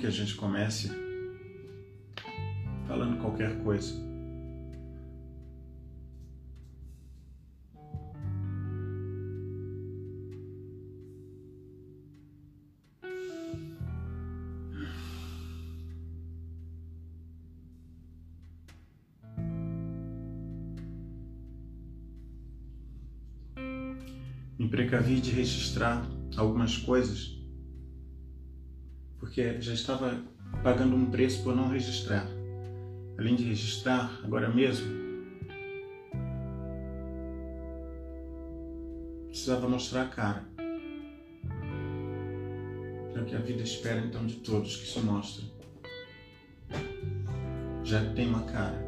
[0.00, 0.90] que a gente comece
[2.88, 3.94] falando qualquer coisa.
[24.58, 27.39] Me precavi de registrar algumas coisas
[29.30, 30.20] porque já estava
[30.64, 32.26] pagando um preço por não registrar.
[33.16, 34.88] Além de registrar, agora mesmo,
[39.28, 40.44] precisava mostrar a cara.
[43.14, 45.48] É o que a vida espera então de todos que se mostrem.
[47.84, 48.84] Já tem uma cara.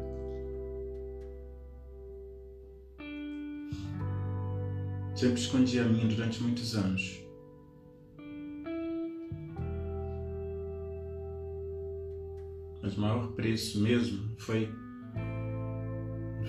[5.15, 7.22] Sempre escondi a minha durante muitos anos.
[12.93, 14.69] Mas o maior preço mesmo foi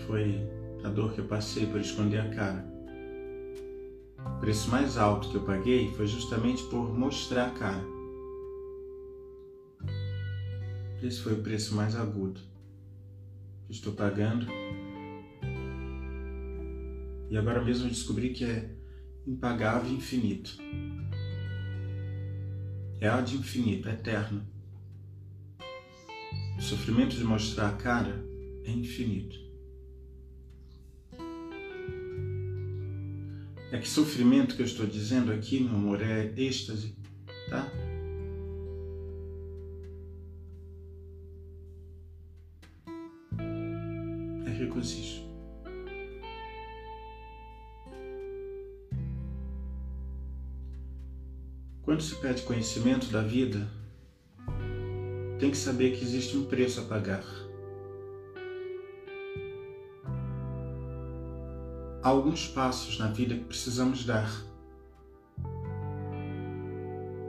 [0.07, 0.47] foi
[0.85, 2.67] a dor que eu passei por esconder a cara.
[4.37, 7.85] O preço mais alto que eu paguei foi justamente por mostrar a cara.
[11.03, 12.41] Esse foi o preço mais agudo
[13.67, 14.47] que estou pagando.
[17.31, 18.71] E agora mesmo descobri que é
[19.27, 20.59] impagável e infinito.
[23.01, 24.54] É ad infinito, é eterno.
[26.57, 28.25] O sofrimento de mostrar a cara
[28.65, 29.45] é infinito.
[33.73, 36.97] É que sofrimento que eu estou dizendo aqui, meu amor, é êxtase,
[37.51, 37.69] tá?
[44.47, 45.25] É regozijo.
[51.83, 53.69] Quando se pede conhecimento da vida,
[55.39, 57.25] tem que saber que existe um preço a pagar.
[62.03, 64.31] Há alguns passos na vida que precisamos dar.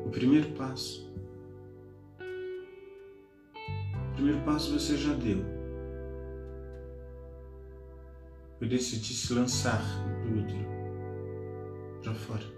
[0.06, 1.10] O primeiro passo.
[4.12, 5.44] O primeiro passo você já deu.
[8.60, 9.82] Eu decidi se lançar
[10.24, 10.66] do útero
[12.02, 12.55] para fora.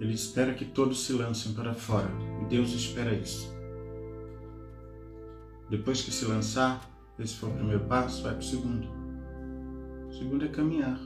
[0.00, 2.08] Ele espera que todos se lancem para fora
[2.42, 3.52] e Deus espera isso.
[5.68, 6.88] Depois que se lançar,
[7.18, 8.88] esse for o primeiro passo, vai para o segundo.
[10.08, 10.98] O segundo é caminhar.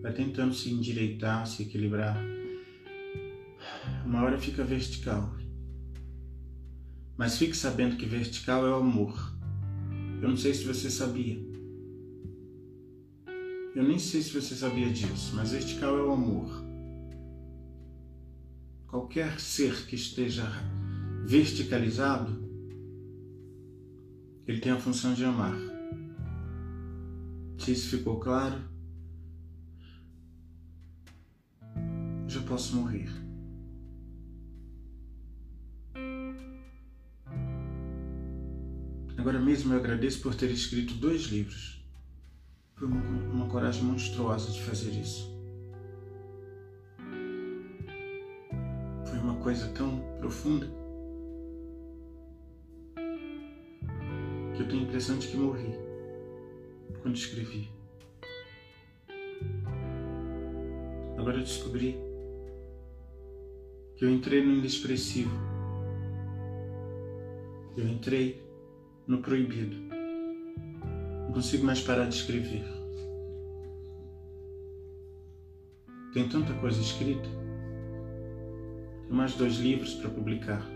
[0.00, 2.16] Vai tentando se endireitar, se equilibrar.
[4.06, 5.36] Uma hora fica vertical.
[7.16, 9.36] Mas fique sabendo que vertical é o amor.
[10.22, 11.47] Eu não sei se você sabia.
[13.78, 16.50] Eu nem sei se você sabia disso, mas vertical é o amor.
[18.88, 20.42] Qualquer ser que esteja
[21.24, 22.42] verticalizado,
[24.48, 25.56] ele tem a função de amar.
[27.56, 28.60] Se isso ficou claro,
[32.26, 33.08] já posso morrer.
[39.16, 41.77] Agora mesmo eu agradeço por ter escrito dois livros.
[42.78, 43.00] Foi uma,
[43.32, 45.36] uma coragem monstruosa de fazer isso.
[49.04, 50.64] Foi uma coisa tão profunda
[54.54, 55.74] que eu tenho a impressão de que morri
[57.02, 57.68] quando escrevi.
[61.16, 61.98] Agora eu descobri
[63.96, 65.36] que eu entrei no inexpressivo.
[67.76, 68.40] Eu entrei
[69.04, 69.97] no proibido.
[71.38, 72.64] Consigo mais parar de escrever.
[76.12, 77.28] Tem tanta coisa escrita.
[79.06, 80.68] Tem mais dois livros para publicar.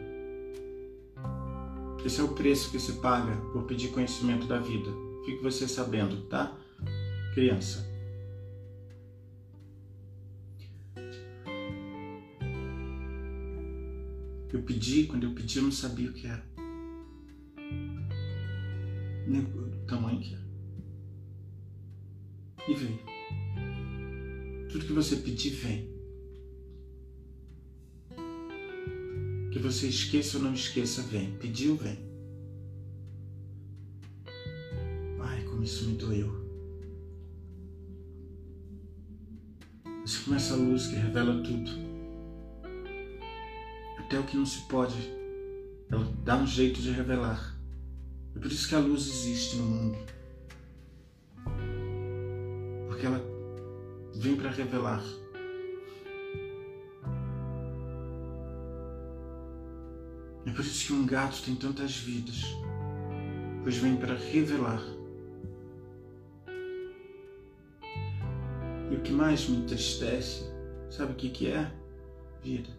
[2.06, 4.88] Esse é o preço que se paga por pedir conhecimento da vida.
[5.26, 6.56] Fique você sabendo, tá?
[7.34, 7.84] Criança.
[14.52, 16.46] Eu pedi, quando eu pedi, eu não sabia o que era.
[19.26, 20.41] Nem o tamanho que era.
[22.68, 22.98] E vem.
[24.70, 25.90] Tudo que você pedir, vem.
[29.50, 31.36] Que você esqueça ou não esqueça, vem.
[31.38, 31.98] Pediu, vem.
[35.20, 36.30] Ai, como isso me doeu.
[39.84, 41.70] Mas como essa luz que revela tudo.
[43.98, 44.96] Até o que não se pode,
[45.90, 47.60] ela dá um jeito de revelar.
[48.36, 50.21] É por isso que a luz existe no mundo
[53.02, 53.24] porque ela
[54.14, 55.02] vem para revelar.
[60.46, 62.42] É por isso que um gato tem tantas vidas,
[63.64, 64.80] pois vem para revelar.
[68.90, 70.44] E o que mais me entristece,
[70.88, 71.72] sabe o que, que é?
[72.40, 72.70] Vida.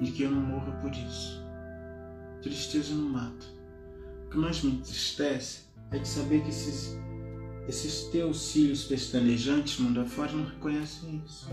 [0.00, 1.42] E que eu não morra por isso.
[2.42, 3.57] Tristeza não mata.
[4.28, 6.98] O que mais me entristece é de saber que esses,
[7.66, 11.48] esses teus cílios pestanejantes, mundo afora, não reconhecem isso.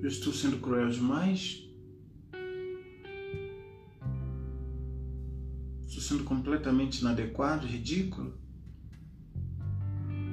[0.00, 1.68] Eu estou sendo cruel demais?
[5.84, 8.38] Estou sendo completamente inadequado, ridículo?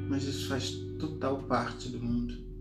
[0.07, 0.69] Mas isso faz
[0.99, 2.52] total parte do mundo.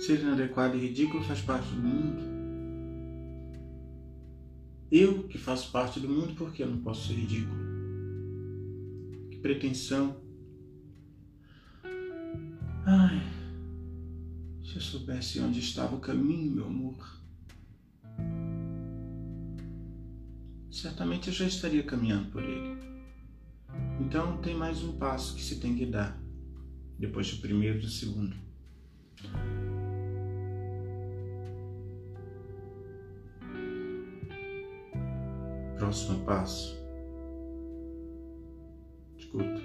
[0.00, 2.22] Ser inadequado e ridículo faz parte do mundo.
[4.90, 7.60] Eu, que faço parte do mundo, por que eu não posso ser ridículo?
[9.30, 10.16] Que pretensão.
[12.86, 13.22] Ai.
[14.64, 17.20] Se eu soubesse onde estava o caminho, meu amor,
[20.70, 22.80] certamente eu já estaria caminhando por ele.
[24.00, 26.18] Então tem mais um passo que se tem que dar,
[26.98, 28.34] depois do primeiro e do segundo.
[35.80, 36.78] Próximo passo.
[39.16, 39.62] Escuta.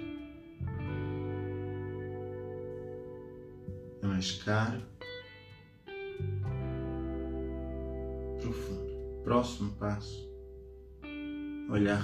[4.02, 4.80] É mais caro
[8.40, 9.20] profundo.
[9.24, 10.26] Próximo passo:
[11.68, 12.02] olhar.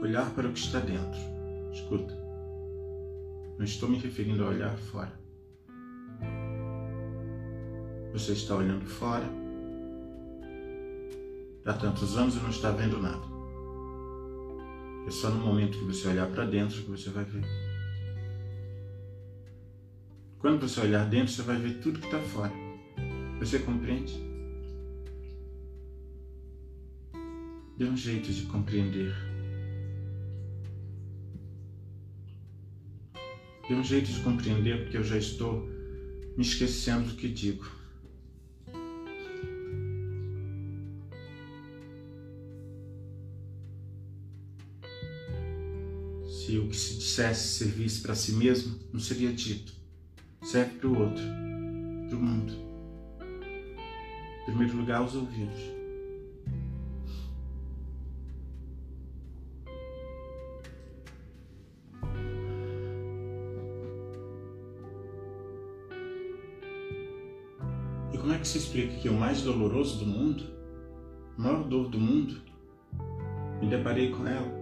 [0.00, 1.18] Olhar para o que está dentro.
[1.72, 2.14] Escuta,
[3.58, 5.27] não estou me referindo a olhar fora.
[8.12, 9.28] Você está olhando fora
[11.64, 13.22] há tantos anos e não está vendo nada.
[15.06, 17.44] É só no momento que você olhar para dentro que você vai ver.
[20.38, 22.52] Quando você olhar dentro, você vai ver tudo que está fora.
[23.40, 24.14] Você compreende?
[27.76, 29.14] Dê um jeito de compreender.
[33.68, 35.68] Dê um jeito de compreender porque eu já estou
[36.36, 37.77] me esquecendo do que digo.
[47.24, 49.78] O que se dissesse servisse para si mesmo, não seria dito
[50.42, 51.22] serve para o outro,
[52.08, 52.52] para o mundo.
[54.42, 55.60] Em primeiro lugar, os ouvidos.
[68.12, 70.44] E como é que se explica que o mais doloroso do mundo,
[71.36, 72.40] a maior dor do mundo,
[73.60, 74.57] me deparei com ela?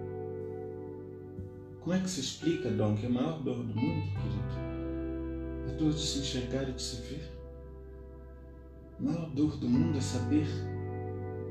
[1.87, 5.93] Como é que se explica, Dom, que a maior dor do mundo, querido, a dor
[5.93, 7.33] de se enxergar e de se ver.
[8.99, 10.49] A maior dor do mundo é saber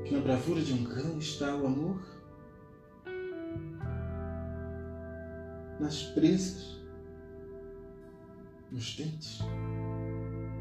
[0.04, 2.02] que na bravura de um cão está o amor.
[5.80, 6.82] Nas presas,
[8.70, 9.38] nos dentes,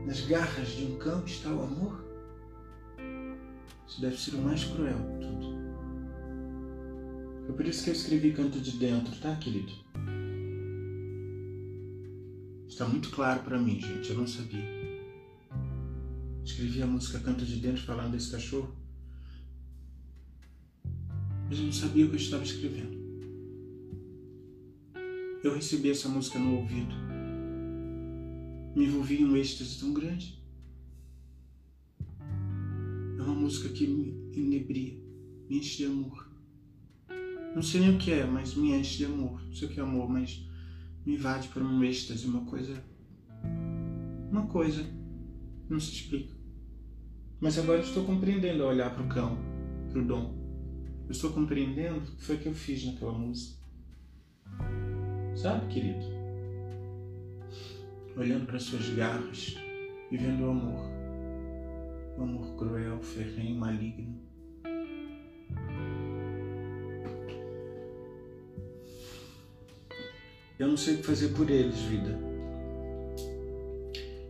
[0.05, 2.01] nas garras de um cão está o amor.
[3.85, 5.54] Isso deve ser o mais cruel de tudo.
[7.55, 9.71] Foi por isso que eu escrevi Canto de Dentro, tá, querido?
[12.67, 14.09] Está muito claro para mim, gente.
[14.09, 14.59] Eu não sabia.
[16.43, 18.75] Escrevi a música Canto de Dentro falando desse cachorro.
[21.49, 22.99] Mas eu não sabia o que eu estava escrevendo.
[25.41, 26.93] Eu recebi essa música no ouvido.
[28.75, 30.43] Me envolvi em um êxtase tão grande.
[33.17, 34.99] É uma música que me inebria,
[35.47, 36.24] me enche de amor.
[37.55, 39.41] Não sei nem o que é, mas me enche de amor.
[39.41, 40.45] Não sei o que é amor, mas
[41.05, 42.83] me invade por um êxtase, uma coisa.
[44.29, 44.85] Uma coisa.
[45.69, 46.35] Não se explica.
[47.39, 49.37] Mas agora eu estou compreendendo ao olhar para o cão,
[49.89, 50.35] para o dom.
[51.05, 53.57] Eu estou compreendendo o que foi que eu fiz naquela música.
[55.33, 56.05] Sabe, querido?
[58.17, 59.55] Olhando para suas garras
[60.11, 60.89] e vendo o amor.
[62.17, 64.14] O amor cruel, ferrenho, maligno
[70.65, 72.19] Eu não sei o que fazer por eles, vida.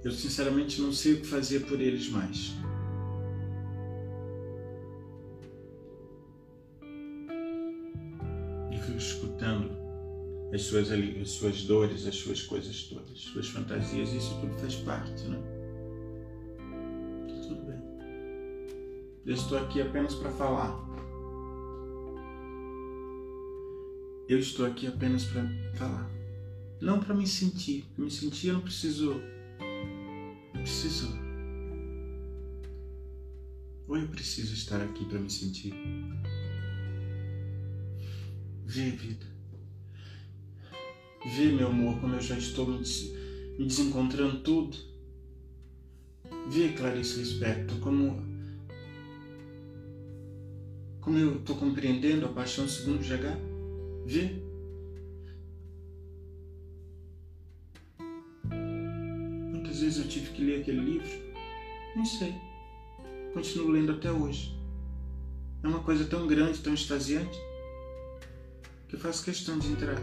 [0.04, 2.54] Eu sinceramente não sei o que fazer por eles mais.
[8.70, 9.72] E fico escutando
[10.54, 14.76] as suas, as suas dores, as suas coisas todas, as suas fantasias, isso tudo faz
[14.76, 15.42] parte, né?
[17.48, 17.82] Tudo bem.
[19.26, 20.86] Eu estou aqui apenas para falar.
[24.28, 26.15] Eu estou aqui apenas para falar.
[26.82, 27.86] Não para me sentir.
[27.96, 29.14] Para me sentir eu não preciso.
[30.54, 31.08] Eu preciso.
[33.88, 35.74] Ou eu preciso estar aqui para me sentir.
[38.66, 39.26] Vê, vida.
[41.26, 42.80] Vê, meu amor, como eu já estou me,
[43.58, 44.78] me desencontrando tudo.
[46.50, 48.24] Vê, Clarice Lispector, como.
[51.00, 53.38] Como eu estou compreendendo a paixão segundo GH.
[54.06, 54.45] Vê.
[60.36, 61.10] Que ler aquele livro?
[61.96, 62.36] Nem sei.
[63.34, 64.56] Continuo lendo até hoje.
[65.64, 67.38] É uma coisa tão grande, tão extasiante
[68.96, 69.98] eu faço questão de entrar,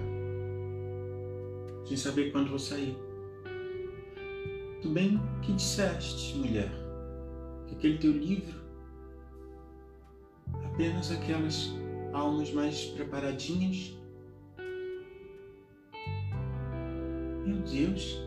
[1.86, 2.94] sem saber quando vou sair.
[4.82, 6.70] Tu bem que disseste, mulher,
[7.66, 8.60] que aquele teu livro,
[10.62, 11.72] apenas aquelas
[12.12, 13.96] almas mais preparadinhas.
[17.46, 18.20] Meu Deus,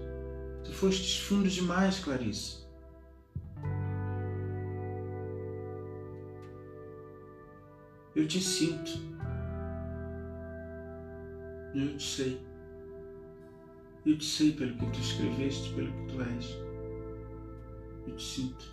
[0.75, 2.65] fostes fundo demais, Clarice.
[8.15, 8.91] Eu te sinto.
[11.73, 12.41] Eu te sei.
[14.05, 16.57] Eu te sei pelo que tu escreveste, pelo que tu és.
[18.07, 18.65] Eu te sinto.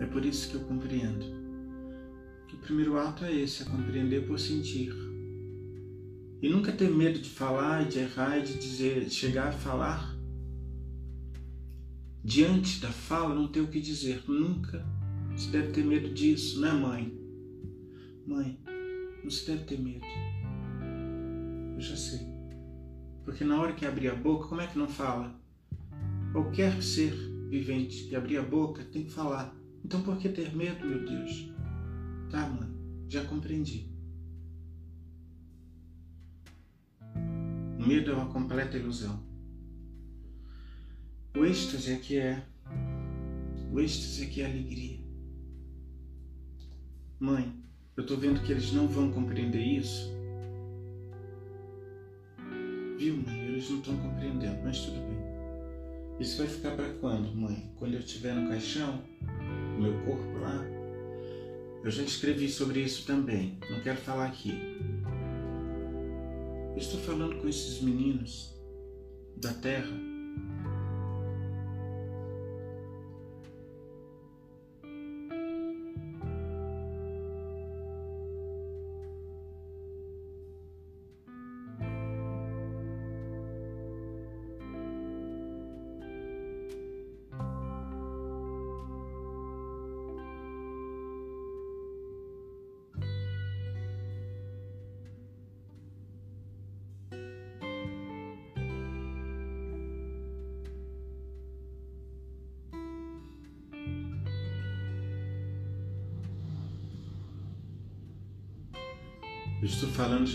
[0.00, 1.24] É por isso que eu compreendo.
[2.48, 5.05] Que o primeiro ato é esse, é compreender por sentir.
[6.46, 10.16] E nunca ter medo de falar, de errar e de dizer, chegar a falar.
[12.22, 14.22] Diante da fala, não ter o que dizer.
[14.28, 14.86] Nunca
[15.36, 17.20] se deve ter medo disso, não é, mãe?
[18.24, 18.60] Mãe,
[19.24, 20.06] não se deve ter medo.
[21.74, 22.20] Eu já sei.
[23.24, 25.34] Porque na hora que abrir a boca, como é que não fala?
[26.30, 27.12] Qualquer ser
[27.50, 29.52] vivente que abrir a boca tem que falar.
[29.84, 31.50] Então por que ter medo, meu Deus?
[32.30, 32.70] Tá, mãe,
[33.08, 33.95] já compreendi.
[37.86, 39.22] Medo é uma completa ilusão.
[41.36, 42.42] O êxtase é que é.
[43.72, 44.98] O êxtase é que é alegria.
[47.20, 47.54] Mãe,
[47.96, 50.12] eu estou vendo que eles não vão compreender isso.
[52.98, 53.38] Viu, mãe?
[53.46, 55.16] Eles não estão compreendendo, mas tudo bem.
[56.18, 57.70] Isso vai ficar para quando, mãe?
[57.76, 59.02] Quando eu estiver no caixão,
[59.74, 60.64] no meu corpo lá?
[61.84, 64.52] Eu já escrevi sobre isso também, não quero falar aqui.
[66.76, 68.54] Estou falando com esses meninos
[69.36, 70.15] da terra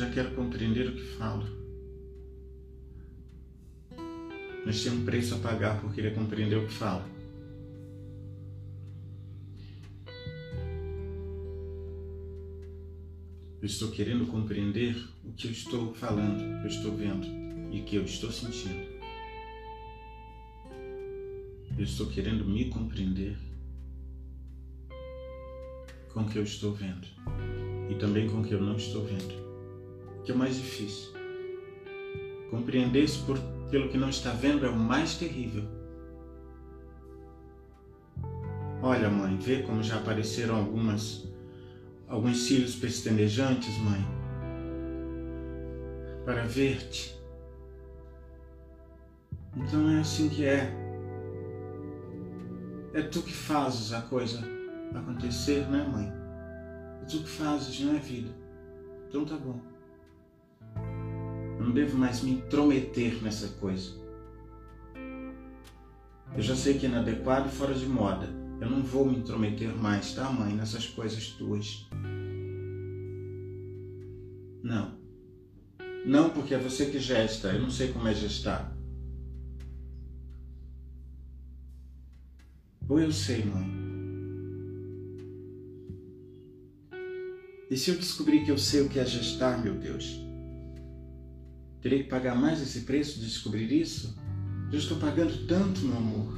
[0.01, 1.46] já quero compreender o que falo.
[4.65, 7.03] Mas tem um preço a pagar por querer compreender o que falo.
[13.62, 17.27] Eu estou querendo compreender o que eu estou falando, o que eu estou vendo
[17.72, 18.89] e o que eu estou sentindo.
[21.77, 23.38] Eu estou querendo me compreender
[26.12, 27.08] com o que eu estou vendo
[27.89, 29.50] e também com o que eu não estou vendo.
[30.21, 31.11] O que é mais difícil?
[32.51, 33.39] Compreender-se por,
[33.71, 35.63] pelo que não está vendo é o mais terrível.
[38.83, 41.27] Olha, mãe, vê como já apareceram algumas
[42.07, 44.05] alguns cílios pestanejantes, mãe,
[46.23, 47.19] para ver-te.
[49.55, 50.71] Então é assim que é.
[52.93, 54.39] É tu que fazes a coisa
[54.93, 56.11] acontecer, né, mãe?
[57.09, 58.29] tu que fazes, não é vida?
[59.09, 59.70] Então tá bom.
[61.62, 63.91] Eu não devo mais me intrometer nessa coisa.
[66.36, 68.27] Eu já sei que é inadequado e fora de moda.
[68.60, 71.88] Eu não vou me intrometer mais, tá, mãe, nessas coisas tuas.
[74.63, 74.98] Não.
[76.03, 78.75] Não porque é você que gesta, eu não sei como é gestar.
[82.89, 83.70] Ou eu sei, mãe.
[87.70, 90.30] E se eu descobrir que eu sei o que é gestar, meu Deus?
[91.81, 94.15] Terei que pagar mais esse preço de descobrir isso?
[94.71, 96.38] Eu estou pagando tanto, meu amor.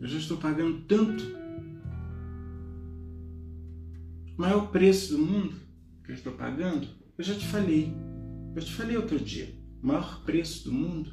[0.00, 1.24] Eu já estou pagando tanto.
[4.36, 5.54] O maior preço do mundo
[6.04, 7.92] que eu estou pagando, eu já te falei.
[8.54, 9.52] Eu te falei outro dia.
[9.82, 11.12] O maior preço do mundo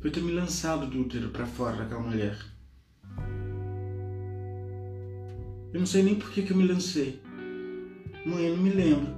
[0.00, 2.36] foi ter me lançado do útero para fora daquela mulher.
[5.72, 7.22] Eu não sei nem por que, que eu me lancei.
[8.24, 9.12] Mãe, eu não me lembro.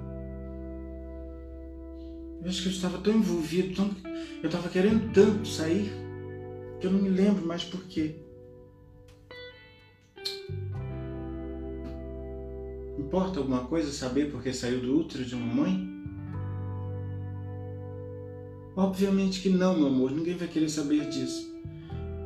[2.42, 3.90] Eu acho que eu estava tão envolvido, tão...
[4.42, 5.90] eu estava querendo tanto sair,
[6.80, 8.16] que eu não me lembro mais por quê.
[12.98, 15.94] Importa alguma coisa saber por que saiu do útero de uma mãe?
[18.76, 21.54] Obviamente que não, meu amor, ninguém vai querer saber disso.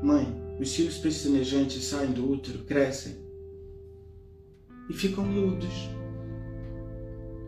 [0.02, 0.26] Mãe,
[0.58, 3.16] os filhos pestanejantes saem do útero, crescem
[4.88, 5.97] e ficam mudos.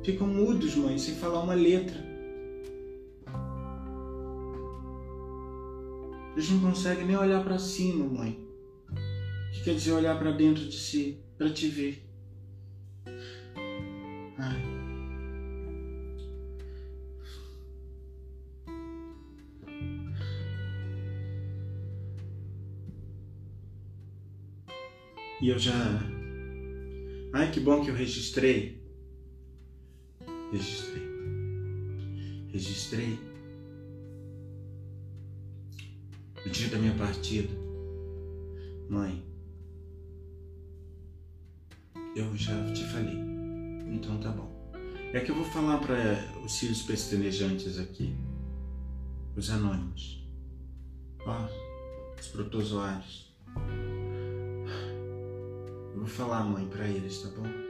[0.03, 2.11] Ficam mudos, mãe, sem falar uma letra.
[6.33, 8.39] Eles não conseguem nem olhar para cima, mãe.
[8.89, 12.03] O que quer dizer olhar para dentro de si, para te ver?
[14.39, 14.63] Ai.
[25.43, 25.73] E eu já.
[27.35, 28.80] Ai, que bom que eu registrei.
[30.53, 31.09] Registrei.
[32.53, 33.19] Registrei.
[36.45, 37.53] O dia da minha partida.
[38.89, 39.25] Mãe.
[42.17, 43.17] Eu já te falei.
[43.93, 44.51] Então tá bom.
[45.13, 45.97] É que eu vou falar para
[46.45, 48.15] os filhos pestanejantes aqui.
[49.37, 50.27] Os anônimos.
[51.25, 51.49] Ó,
[52.19, 53.33] os protozoários.
[55.95, 57.70] Eu vou falar, mãe, para eles, tá bom?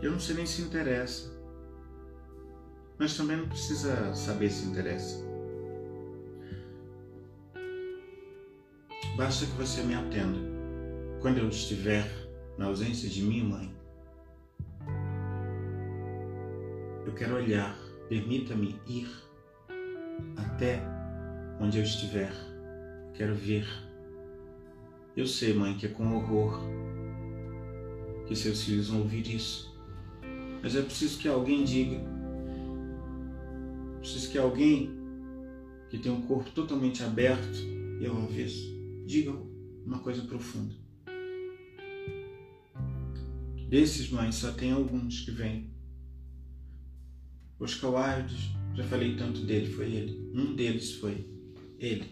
[0.00, 1.36] Eu não sei nem se interessa.
[2.98, 5.24] Mas também não precisa saber se interessa.
[9.16, 10.38] Basta que você me atenda.
[11.20, 12.06] Quando eu estiver
[12.56, 13.74] na ausência de mim, mãe,
[17.06, 17.76] eu quero olhar.
[18.08, 19.08] Permita-me ir
[20.36, 20.80] até
[21.60, 22.32] onde eu estiver.
[23.14, 23.66] Quero ver
[25.18, 26.60] eu sei, mãe, que é com horror
[28.28, 29.76] que seus filhos vão ouvir isso.
[30.62, 32.00] Mas é preciso que alguém diga.
[34.00, 34.90] Preciso que alguém
[35.90, 37.58] que tem um corpo totalmente aberto
[38.00, 39.32] e ao avesso diga
[39.84, 40.74] uma coisa profunda.
[43.68, 45.70] Desses, mãe, só tem alguns que vêm.
[47.60, 50.30] Oscar Wilde, já falei tanto dele, foi ele.
[50.32, 51.28] Um deles foi
[51.78, 52.10] ele.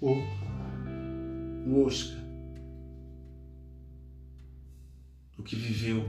[0.00, 0.14] O
[1.66, 2.18] o Oscar,
[5.38, 6.04] o que viveu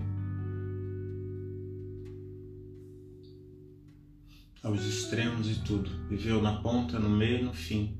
[4.63, 7.97] aos extremos e tudo, viveu na ponta, no meio e no fim.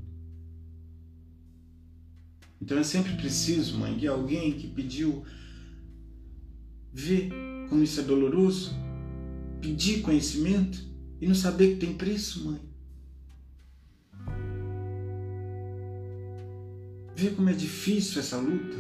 [2.62, 5.26] Então é sempre preciso, mãe, de alguém que pediu
[6.94, 7.32] ver
[7.68, 8.76] como isso é doloroso,
[9.60, 10.80] pedir conhecimento
[11.20, 12.62] e não saber que tem preço, mãe.
[17.16, 18.78] Vê como é difícil essa luta.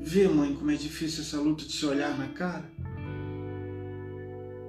[0.00, 2.68] Vê, mãe, como é difícil essa luta de se olhar na cara.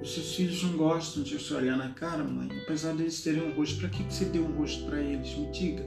[0.04, 2.50] Os seus filhos não gostam de se olhar na cara, mãe.
[2.64, 5.34] Apesar deles terem um rosto, para que você deu um rosto para eles?
[5.38, 5.82] Me diga.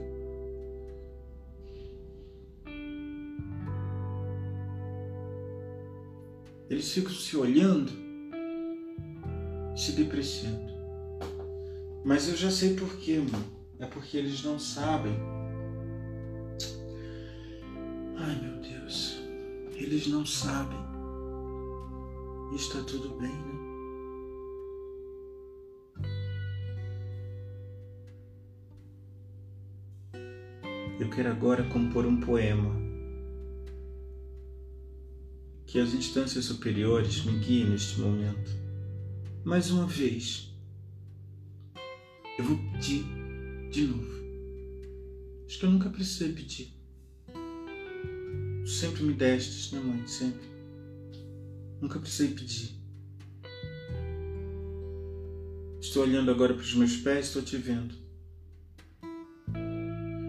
[6.67, 7.91] Eles ficam se olhando,
[9.75, 10.73] se depreciando.
[12.03, 15.13] Mas eu já sei por quê, mãe é porque eles não sabem.
[18.17, 19.19] Ai meu Deus,
[19.75, 20.79] eles não sabem.
[22.55, 23.66] Está tudo bem, né?
[31.07, 32.75] Eu quero agora compor um poema
[35.65, 38.51] que as instâncias superiores me guiem neste momento.
[39.45, 40.53] Mais uma vez,
[42.37, 43.05] eu vou pedir
[43.71, 44.21] de novo.
[45.47, 46.73] Acho que eu nunca precisei pedir.
[48.65, 50.05] Tu sempre me destes, né, mãe?
[50.05, 50.45] Sempre.
[51.79, 52.77] Nunca precisei pedir.
[55.79, 58.06] Estou olhando agora para os meus pés, estou te vendo.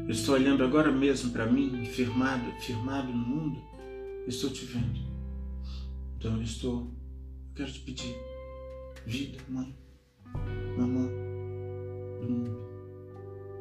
[0.08, 3.62] Eu estou olhando agora mesmo para mim, firmado, firmado no mundo,
[4.26, 4.98] estou te vendo.
[6.16, 6.90] Então eu estou,
[7.50, 8.16] eu quero te pedir,
[9.04, 9.76] vida, mãe,
[10.78, 11.10] mamãe
[12.22, 12.58] do mundo.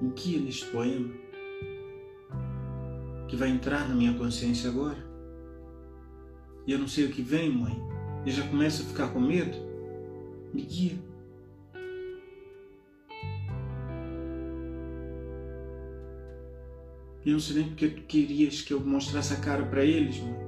[0.01, 1.13] me guia neste poema
[3.27, 5.05] que vai entrar na minha consciência agora.
[6.65, 7.77] E eu não sei o que vem, mãe.
[8.25, 9.57] E já começo a ficar com medo.
[10.53, 10.97] Me guia.
[17.29, 20.47] Eu não sei nem porque tu querias que eu mostrasse a cara para eles, mãe.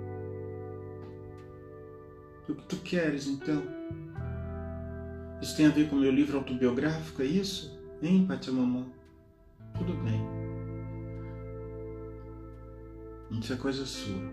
[2.48, 3.62] O que tu queres, então?
[5.42, 7.78] Isso tem a ver com meu livro autobiográfico, é isso?
[8.02, 8.86] Hein, Pachamamã?
[9.78, 10.22] Tudo bem.
[13.40, 14.32] Isso é coisa sua.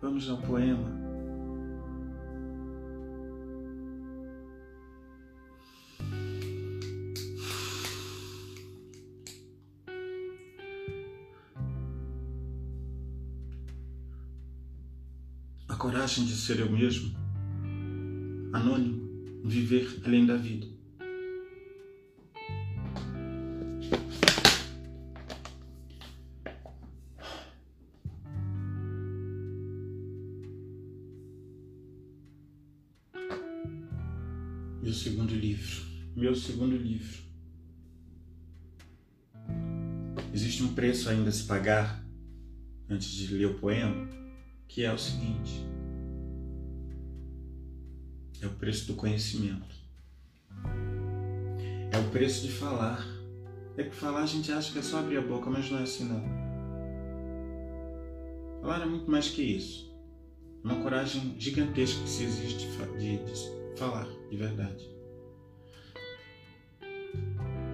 [0.00, 1.07] Vamos ao poema.
[16.24, 17.14] De ser eu mesmo,
[18.52, 19.08] anônimo,
[19.44, 20.66] viver além da vida.
[34.82, 35.82] Meu segundo livro.
[36.16, 37.22] Meu segundo livro.
[40.32, 42.04] Existe um preço ainda a se pagar
[42.88, 44.08] antes de ler o poema,
[44.66, 45.66] que é o seguinte:
[48.42, 49.74] é o preço do conhecimento,
[51.90, 53.06] é o preço de falar.
[53.76, 55.82] É que falar a gente acha que é só abrir a boca, mas não é
[55.84, 56.22] assim não.
[58.60, 59.88] Falar é muito mais que isso.
[60.64, 62.66] Uma coragem gigantesca que se existe
[62.98, 64.90] de, de falar de verdade.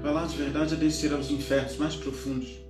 [0.03, 2.63] Falar de verdade é descer aos infernos mais profundos.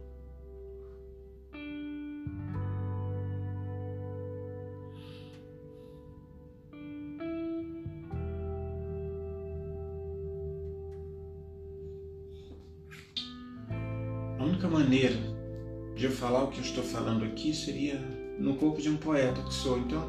[16.55, 17.99] Que eu estou falando aqui seria
[18.39, 19.79] no corpo de um poeta que sou.
[19.79, 20.09] Então,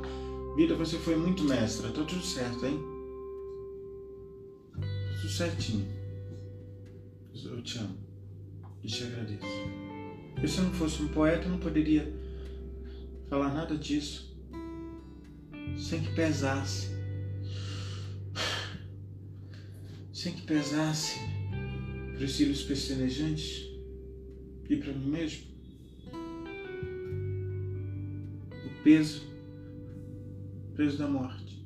[0.55, 1.89] vida, você foi muito mestra.
[1.89, 2.79] Tá tudo certo, hein?
[5.21, 5.88] Tudo certinho.
[7.43, 7.97] Eu te amo
[8.84, 9.45] e te agradeço.
[10.41, 12.13] E se eu não fosse um poeta, eu não poderia
[13.27, 14.36] falar nada disso
[15.77, 16.89] sem que pesasse.
[20.13, 21.19] Sem que pesasse
[22.15, 23.67] para os cílios pestanejantes
[24.69, 25.54] e para mim mesmo.
[28.85, 29.25] Peso,
[30.75, 31.59] peso da morte.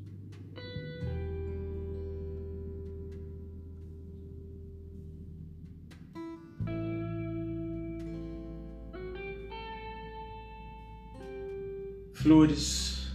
[12.13, 13.11] Flores,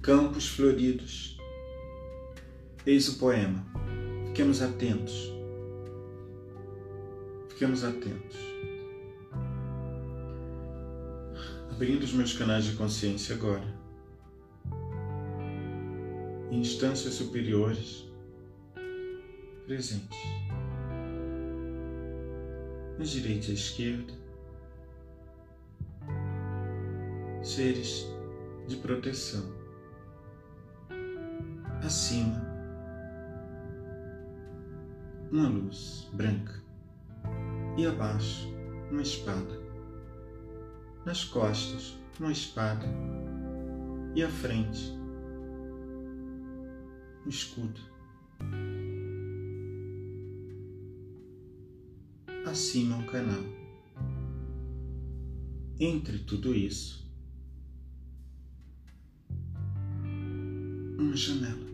[0.00, 1.40] campos floridos.
[2.86, 3.66] Eis o poema.
[4.28, 5.32] Fiquemos atentos.
[7.48, 8.47] Fiquemos atentos.
[11.78, 13.64] Abrindo os meus canais de consciência agora.
[16.50, 18.04] Instâncias superiores
[19.64, 20.18] presentes.
[22.98, 24.12] À direita e esquerda.
[27.44, 28.08] Seres
[28.66, 29.44] de proteção.
[31.84, 32.44] Acima,
[35.30, 36.60] uma luz branca
[37.76, 38.52] e abaixo,
[38.90, 39.67] uma espada.
[41.08, 42.86] Nas costas, uma espada
[44.14, 44.92] e à frente,
[47.24, 47.80] um escudo.
[52.44, 53.42] Acima, um canal.
[55.80, 57.10] Entre tudo isso,
[60.98, 61.70] uma janela,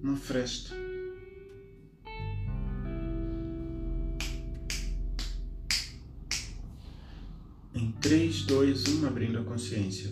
[0.00, 0.87] uma fresta.
[8.08, 10.10] 3, 2, 1, abrindo a consciência.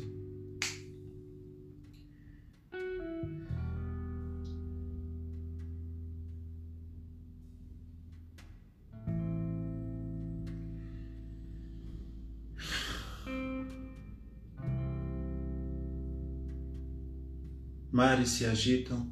[17.90, 19.10] mares se agitam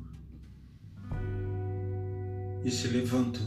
[2.62, 3.42] e se levantam.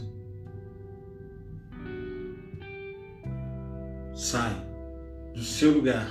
[4.16, 4.67] Sai
[5.38, 6.10] do seu lugar.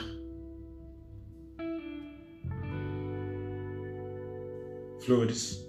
[5.01, 5.67] Flores.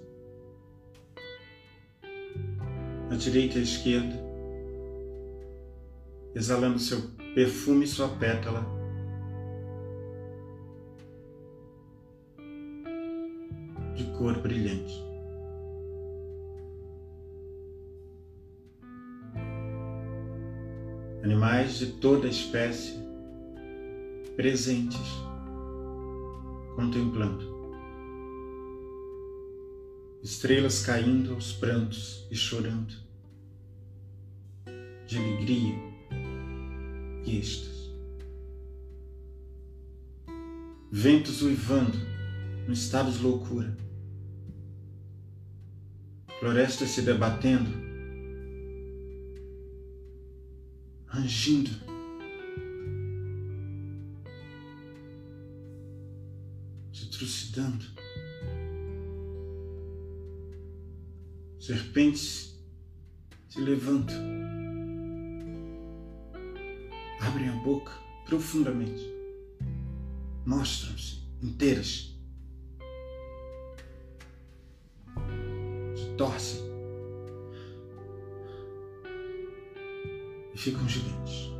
[3.11, 4.15] À direita e à esquerda,
[6.33, 7.01] exalando seu
[7.35, 8.79] perfume e sua pétala
[14.17, 15.07] cor brilhante.
[21.23, 23.08] animais de toda espécie
[24.39, 25.01] presentes,
[26.73, 27.43] contemplando,
[30.23, 32.93] estrelas caindo aos prantos e chorando,
[35.05, 35.75] de alegria
[37.25, 37.91] e êxtase,
[40.89, 41.97] ventos uivando
[42.65, 43.77] no estado de loucura,
[46.39, 47.69] florestas se debatendo,
[51.07, 51.88] rangindo,
[57.29, 57.85] se trucidando,
[61.59, 62.59] serpentes
[63.47, 64.15] se levantam,
[67.21, 67.91] abrem a boca
[68.25, 69.05] profundamente,
[70.45, 72.09] mostram-se inteiras.
[76.17, 76.59] torcem
[80.53, 81.58] e ficam gigantes.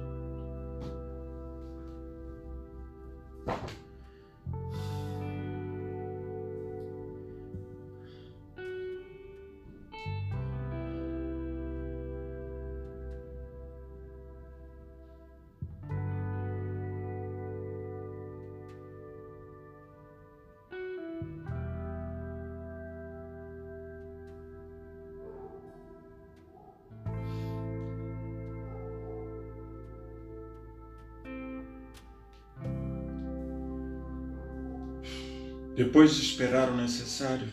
[35.80, 37.48] Depois de esperar o necessário,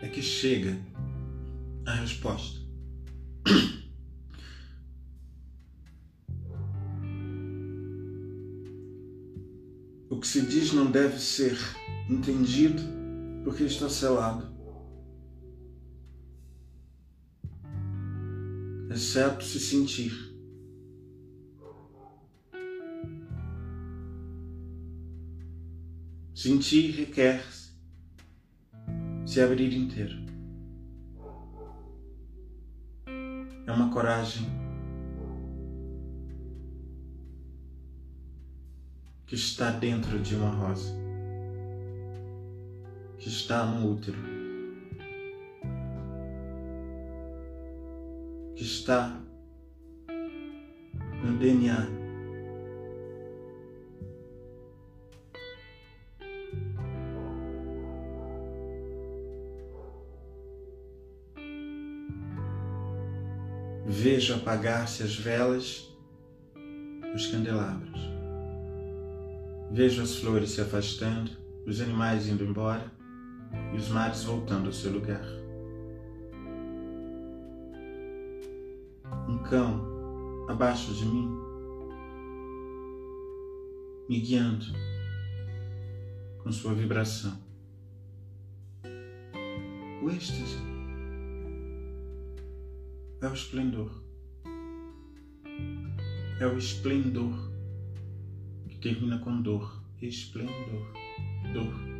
[0.00, 0.80] é que chega
[1.84, 2.58] a resposta.
[10.08, 11.58] O que se diz não deve ser
[12.08, 12.82] entendido
[13.44, 14.48] porque está selado,
[18.90, 20.25] exceto se sentir.
[26.46, 27.44] Sentir requer
[29.26, 30.16] se abrir inteiro.
[33.66, 34.46] É uma coragem
[39.26, 40.94] que está dentro de uma rosa,
[43.18, 44.18] que está no útero,
[48.54, 49.20] que está
[51.24, 52.05] no DNA
[64.08, 65.92] Vejo apagar-se as velas
[67.12, 68.00] os candelabros.
[69.72, 71.32] Vejo as flores se afastando,
[71.66, 72.88] os animais indo embora
[73.74, 75.26] e os mares voltando ao seu lugar.
[79.28, 81.28] Um cão abaixo de mim,
[84.08, 84.66] me guiando
[86.44, 87.36] com sua vibração.
[90.00, 90.75] O êxtase
[93.20, 93.90] é o esplendor.
[96.38, 97.50] É o esplendor
[98.68, 99.82] que termina com dor.
[100.02, 100.92] Esplendor.
[101.52, 101.96] Dor.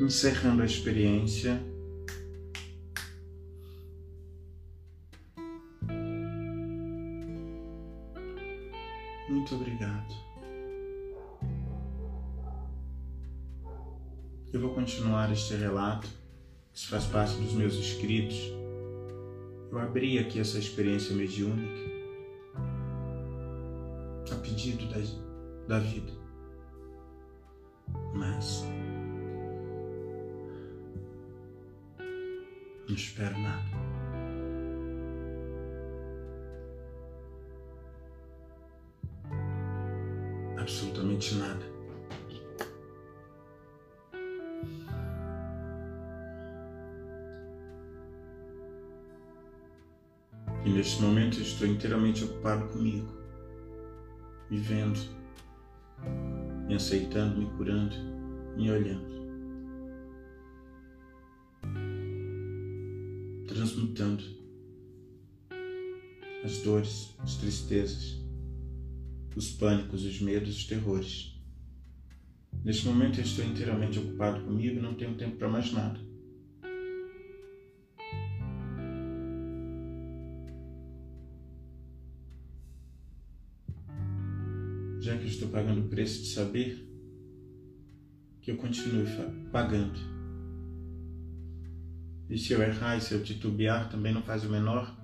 [0.00, 1.62] Encerrando a experiência,
[15.32, 16.08] este relato,
[16.72, 18.52] isso faz parte dos meus escritos.
[19.70, 21.90] Eu abri aqui essa experiência mediúnica
[24.32, 25.00] a pedido da,
[25.68, 26.12] da vida.
[28.14, 28.64] Mas
[32.88, 33.64] não espero nada.
[40.58, 41.69] Absolutamente nada.
[50.72, 53.06] Neste momento estou inteiramente ocupado comigo,
[54.48, 54.98] vivendo,
[56.66, 57.94] me aceitando, me curando,
[58.56, 59.10] me olhando.
[63.46, 64.24] Transmutando
[66.44, 68.18] as dores, as tristezas,
[69.36, 71.34] os pânicos, os medos, os terrores.
[72.64, 76.09] Neste momento estou inteiramente ocupado comigo e não tenho tempo para mais nada.
[85.60, 86.88] Pagando o preço de saber
[88.40, 89.04] que eu continue
[89.52, 90.00] pagando.
[92.30, 94.96] E se eu errar e se eu titubear também não faz o menor.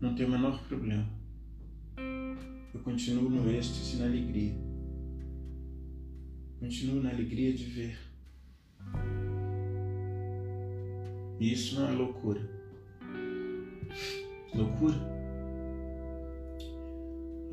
[0.00, 1.08] Não tem o menor problema.
[2.74, 4.54] Eu continuo no êxtase e na alegria.
[6.58, 7.98] Continuo na alegria de ver.
[11.38, 12.40] E isso não é loucura.
[14.52, 15.15] Loucura?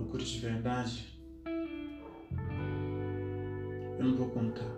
[0.04, 1.14] Loucura de verdade
[3.98, 4.70] eu não vou contar.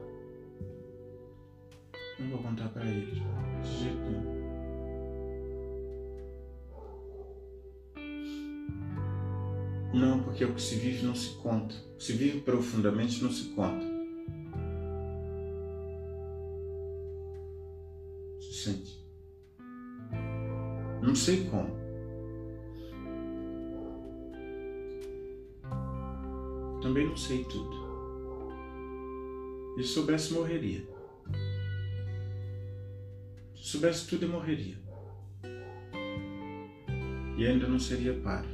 [2.20, 3.16] Eu não vou contar para eles,
[3.64, 4.36] de jeito nenhum.
[9.96, 11.74] Não, porque o que se vive não se conta.
[11.74, 13.84] O que se vive profundamente não se conta.
[18.42, 19.04] Se sente.
[21.02, 21.85] Não sei como.
[26.86, 27.76] Também não sei tudo.
[29.76, 30.88] E se soubesse, morreria.
[33.56, 34.78] Se soubesse tudo, eu morreria.
[37.36, 38.52] E ainda não seria páreo.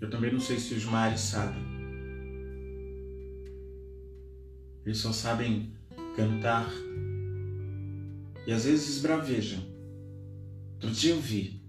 [0.00, 1.62] Eu também não sei se os mares sabem.
[4.84, 5.72] Eles só sabem
[6.16, 6.68] cantar
[8.48, 9.77] e às vezes esbravejam.
[10.80, 11.60] Outro dia eu vi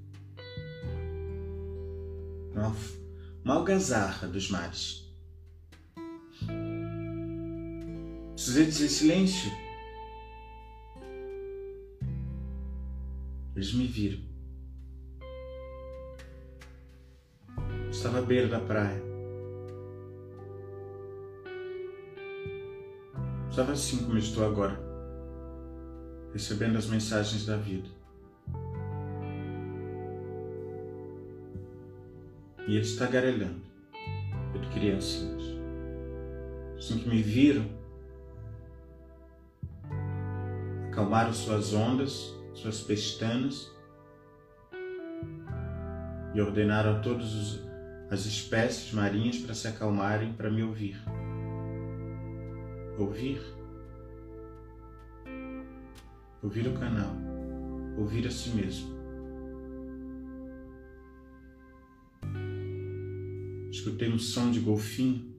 [2.54, 2.76] uma,
[3.43, 5.12] uma algazarra dos mares.
[8.36, 9.52] Precisei dizer silêncio.
[13.56, 14.22] Eles me viram.
[17.89, 19.02] Estava à beira da praia.
[23.50, 24.80] Estava assim como estou agora,
[26.32, 27.99] recebendo as mensagens da vida.
[32.69, 33.63] E eles tagarelando,
[34.51, 35.41] feito criancinhas.
[36.77, 37.65] Assim que me viram,
[40.91, 43.75] acalmaram suas ondas, suas pestanas
[46.36, 47.60] e ordenaram a todas
[48.12, 50.95] as espécies marinhas para se acalmarem para me ouvir.
[52.99, 53.41] Ouvir?
[56.43, 57.15] Ouvir o canal,
[57.97, 58.99] ouvir a si mesmo.
[63.80, 65.34] Escutei um som de golfinho,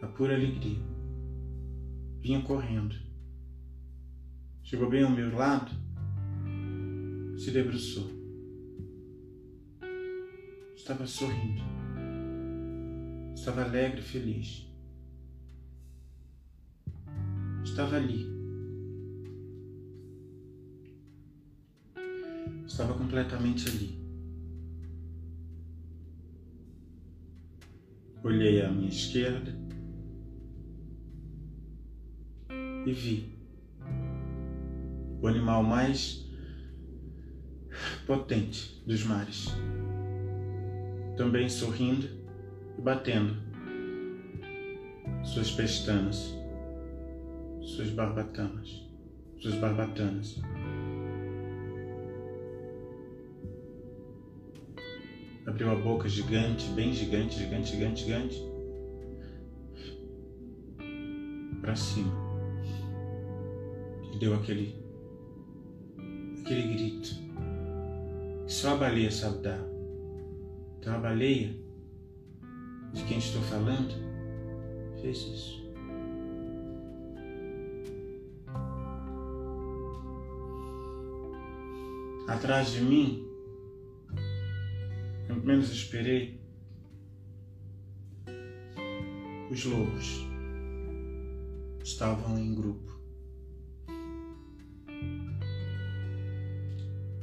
[0.00, 0.78] a pura alegria.
[2.20, 2.94] Vinha correndo.
[4.62, 5.72] Chegou bem ao meu lado,
[7.36, 8.08] se debruçou.
[10.76, 11.62] Estava sorrindo.
[13.34, 14.66] Estava alegre e feliz.
[17.64, 18.26] Estava ali.
[22.66, 24.07] Estava completamente ali.
[28.24, 29.54] Olhei à minha esquerda
[32.84, 33.38] e vi
[35.20, 36.26] o animal mais
[38.06, 39.46] potente dos mares,
[41.16, 42.08] também sorrindo
[42.76, 43.36] e batendo
[45.24, 46.34] suas pestanas,
[47.60, 48.84] suas barbatanas,
[49.38, 50.40] suas barbatanas.
[55.58, 58.48] Abriu a boca gigante, bem gigante, gigante, gigante, gigante,
[61.60, 62.12] para cima
[64.14, 64.80] e deu aquele
[66.40, 67.08] aquele grito
[68.46, 69.60] que só a baleia sabe dar.
[70.78, 71.56] Então a baleia
[72.92, 73.92] de quem estou falando
[75.02, 75.68] fez isso.
[82.28, 83.27] Atrás de mim
[85.48, 86.38] menos esperei,
[89.50, 90.26] os lobos
[91.82, 93.00] estavam em grupo.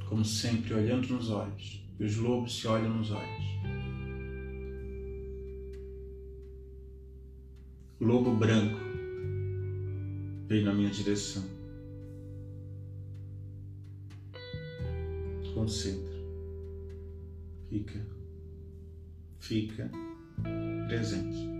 [0.09, 1.85] Como sempre, olhando nos olhos.
[1.99, 3.45] E os lobos se olham nos olhos.
[7.99, 8.79] O lobo branco
[10.47, 11.43] veio na minha direção.
[15.53, 16.15] Concentra
[17.75, 17.99] fica,
[19.45, 19.89] fica
[20.87, 21.53] presente.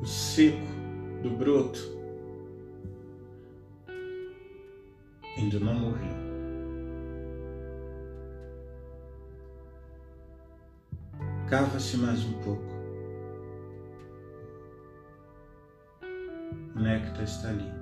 [0.00, 0.56] O seco
[1.22, 1.80] do broto
[5.36, 6.17] ainda não morreu.
[11.48, 12.62] Cava-se mais um pouco.
[16.76, 17.72] O néctar está ali.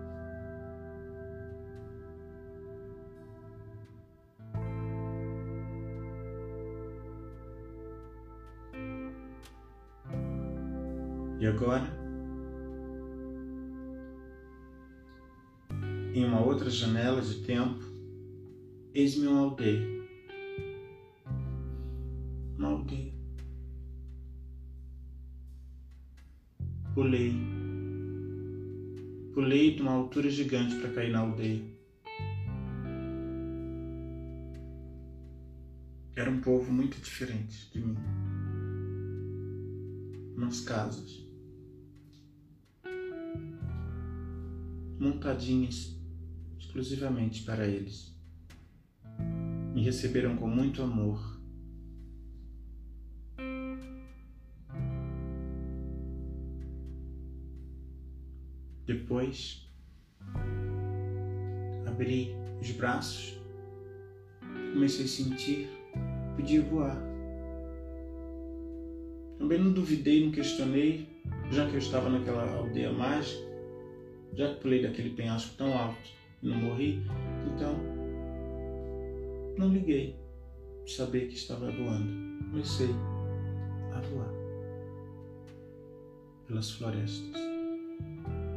[11.41, 11.87] E agora,
[16.15, 17.85] em uma outra janela de tempo,
[18.95, 19.96] eis-me uma aldeia.
[30.37, 31.65] Gigante para cair na aldeia.
[36.15, 37.97] Era um povo muito diferente de mim.
[40.37, 41.25] Umas casas
[44.99, 45.97] montadinhas
[46.59, 48.15] exclusivamente para eles.
[49.75, 51.41] Me receberam com muito amor.
[58.85, 59.66] Depois,
[61.87, 63.39] abri os braços,
[64.73, 65.69] comecei a sentir,
[66.37, 66.97] podia voar.
[69.39, 71.07] Também não duvidei, não questionei,
[71.51, 73.47] já que eu estava naquela aldeia mágica
[74.37, 76.11] já que pulei daquele penhasco tão alto
[76.43, 77.03] e não morri,
[77.47, 77.75] então
[79.57, 80.15] não liguei
[80.85, 82.27] de saber que estava voando.
[82.51, 82.91] Comecei
[83.95, 84.31] a voar
[86.47, 87.41] pelas florestas.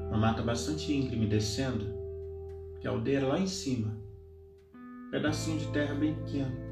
[0.10, 1.86] Uma mata bastante íngreme descendo,
[2.80, 3.96] que a aldeia lá em cima,
[4.74, 6.70] um pedacinho de terra bem pequeno.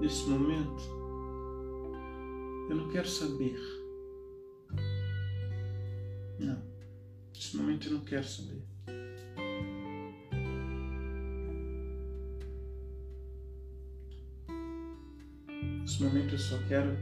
[0.00, 0.82] Nesse momento,
[2.70, 3.78] eu não quero saber
[6.38, 6.62] não.
[7.34, 8.62] Nesse momento eu não quero saber.
[15.80, 16.96] Nesse momento eu só quero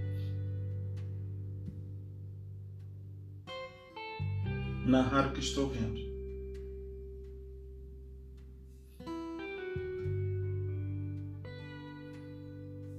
[4.86, 6.06] narrar o que estou vendo.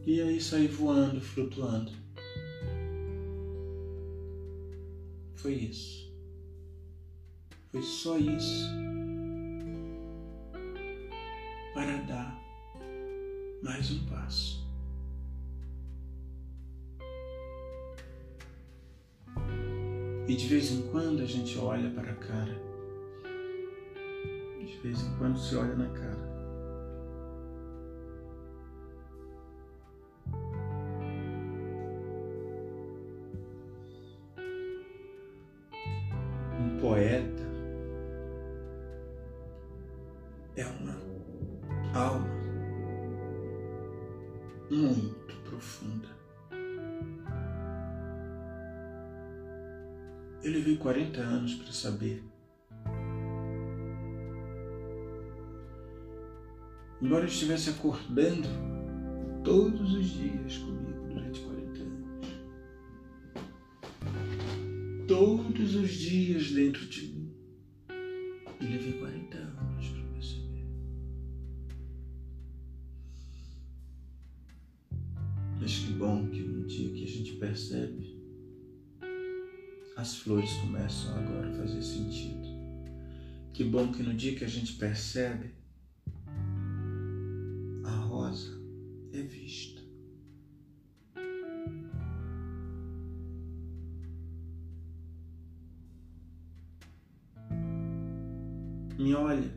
[0.05, 1.91] E aí sair voando, flutuando.
[5.35, 6.13] Foi isso.
[7.71, 8.67] Foi só isso
[11.73, 12.41] para dar
[13.61, 14.66] mais um passo.
[20.27, 22.61] E de vez em quando a gente olha para a cara.
[24.59, 26.26] De vez em quando se olha na cara.
[51.77, 52.23] Saber.
[57.01, 58.47] Embora eu estivesse acordando
[59.43, 62.27] todos os dias comigo durante 40 anos,
[65.07, 67.06] todos os dias dentro de
[83.97, 85.55] Que no dia que a gente percebe,
[87.83, 88.61] a rosa
[89.11, 89.81] é vista.
[98.99, 99.51] Me olha.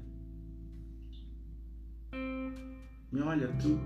[3.13, 3.79] Me olha tu.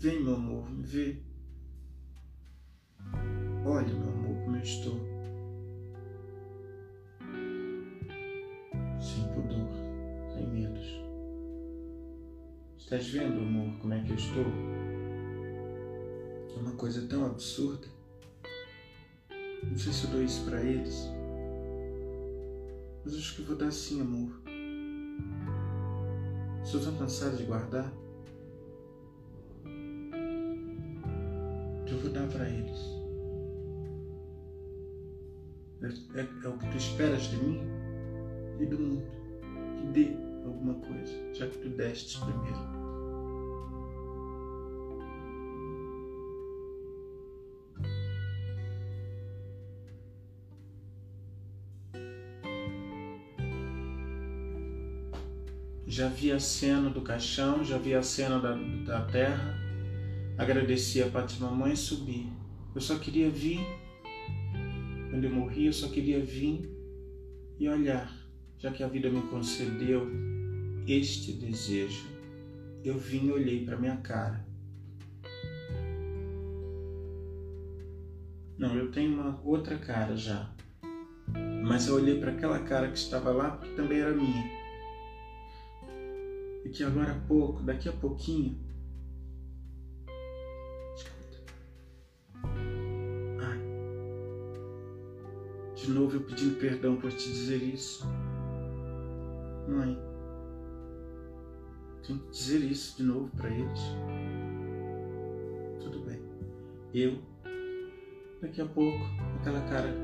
[0.00, 1.22] Vem, meu amor, me vê.
[3.64, 5.13] Olha, meu amor, como eu estou.
[12.94, 14.44] Estás vendo, amor, como é que eu estou?
[16.56, 17.88] É uma coisa tão absurda.
[19.64, 21.10] Não sei se eu dou isso para eles.
[23.04, 24.40] Mas acho que vou dar sim, amor.
[26.62, 27.92] Estou tão cansado de guardar.
[31.90, 32.78] eu vou dar para eles.
[35.82, 37.60] É, é, é, o que tu esperas de mim
[38.60, 39.04] e do mundo.
[39.78, 42.73] Que dê alguma coisa, já que tu destes primeiro.
[55.94, 59.56] Já vi a cena do caixão, já vi a cena da, da terra,
[60.36, 62.32] agradeci a Mamãe e subi.
[62.74, 63.60] Eu só queria vir,
[65.08, 66.68] quando eu morri, eu só queria vir
[67.60, 68.12] e olhar,
[68.58, 70.08] já que a vida me concedeu
[70.84, 72.08] este desejo.
[72.82, 74.44] Eu vim e olhei para minha cara.
[78.58, 80.52] Não, eu tenho uma outra cara já.
[81.64, 84.63] Mas eu olhei para aquela cara que estava lá porque também era minha.
[86.74, 88.64] Que agora há pouco, daqui a pouquinho,
[95.84, 98.06] De novo eu pedindo perdão por te dizer isso.
[99.68, 99.98] Mãe,
[102.06, 103.80] tenho que dizer isso de novo para eles.
[105.82, 106.22] Tudo bem.
[106.94, 107.18] Eu,
[108.40, 109.04] daqui a pouco,
[109.38, 109.94] aquela cara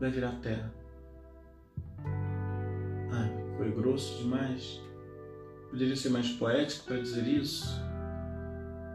[0.00, 0.81] vai virar terra.
[3.74, 4.80] Grosso demais.
[5.70, 7.66] Poderia ser mais poético para dizer isso?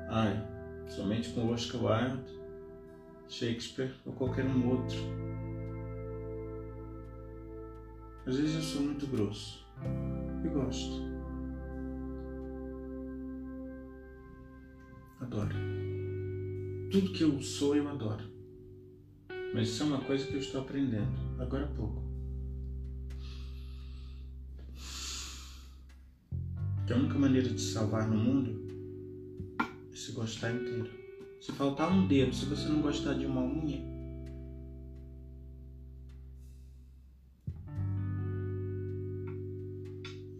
[0.09, 0.41] Ai,
[0.87, 2.37] somente com Oscar Wilde
[3.27, 4.97] Shakespeare ou qualquer um outro.
[8.25, 9.65] Às vezes eu sou muito grosso
[10.43, 11.01] e gosto.
[15.21, 15.55] Adoro.
[16.91, 18.23] Tudo que eu sou eu adoro.
[19.53, 22.06] Mas isso é uma coisa que eu estou aprendendo agora há pouco.
[26.87, 28.65] Que a única maneira de salvar no mundo
[29.91, 30.89] é se gostar inteiro.
[31.41, 33.81] Se faltar um dedo, se você não gostar de uma unha,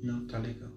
[0.02, 0.72] não tá legal.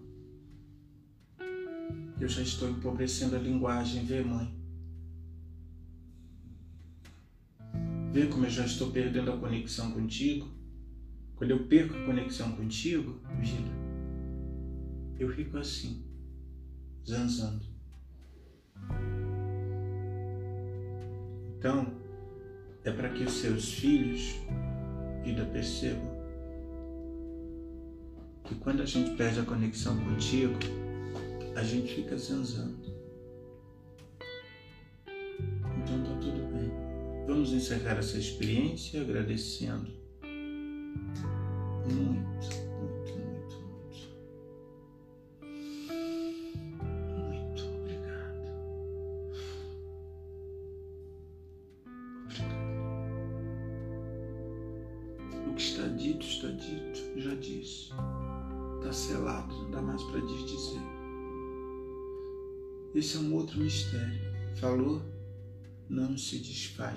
[2.20, 4.52] Eu já estou empobrecendo a linguagem, vê, mãe?
[8.12, 10.48] Vê como eu já estou perdendo a conexão contigo?
[11.36, 13.79] Quando eu perco a conexão contigo, vida,
[15.20, 16.02] eu fico assim,
[17.06, 17.64] zanzando.
[21.58, 21.92] Então,
[22.84, 24.40] é para que os seus filhos,
[25.22, 26.18] vida, percebam
[28.44, 30.58] que quando a gente perde a conexão contigo,
[31.54, 32.80] a gente fica zanzando.
[35.82, 36.72] Então tá tudo bem.
[37.26, 39.92] Vamos encerrar essa experiência agradecendo
[41.84, 42.29] muito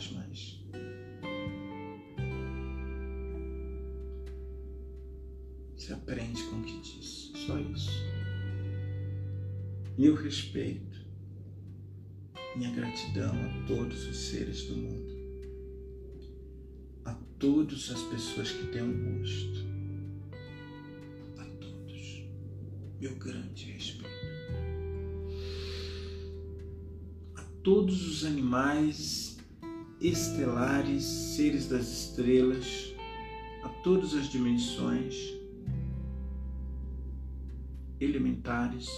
[0.04, 0.60] desfaz mais.
[5.78, 7.32] Se aprende com o que disse.
[7.46, 7.92] Só isso.
[9.98, 11.06] Meu respeito,
[12.56, 15.14] minha gratidão a todos os seres do mundo,
[17.06, 19.66] a todas as pessoas que têm um rosto,
[21.38, 22.24] a todos,
[23.00, 24.14] meu grande respeito.
[27.64, 29.23] todos os animais
[30.04, 32.94] estelares, seres das estrelas,
[33.64, 35.34] a todas as dimensões
[38.02, 38.90] elementares,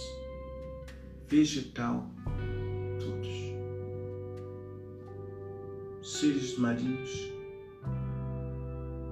[1.28, 2.10] vegetal,
[2.98, 3.36] todos.
[6.02, 7.30] Seres marinhos,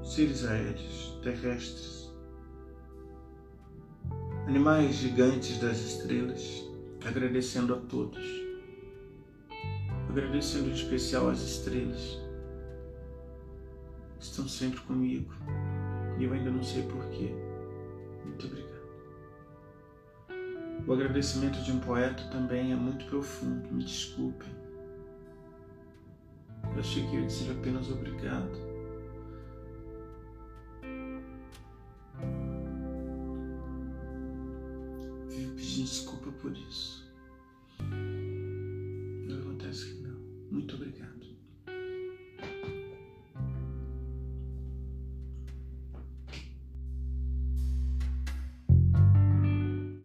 [0.03, 2.13] seres aéreos, terrestres,
[4.49, 6.65] animais gigantes das estrelas,
[7.05, 8.54] agradecendo a todos
[10.15, 12.21] agradecendo em especial as estrelas.
[14.21, 15.35] Estão sempre comigo
[16.19, 17.35] e eu ainda não sei porquê.
[18.25, 18.75] Muito obrigado.
[20.87, 24.49] O agradecimento de um poeta também é muito profundo, me desculpem.
[26.63, 28.53] Eu achei que ia dizer apenas obrigado.
[35.29, 37.04] Vivo pedindo desculpa por isso.
[40.55, 41.14] Muito obrigado.